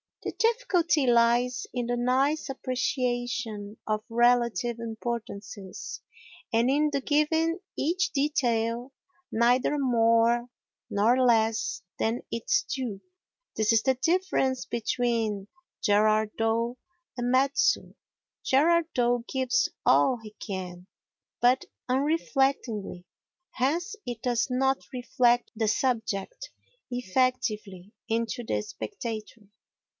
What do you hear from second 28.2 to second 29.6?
the spectator.